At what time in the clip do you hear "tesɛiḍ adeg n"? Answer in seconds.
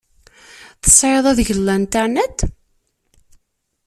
0.81-1.67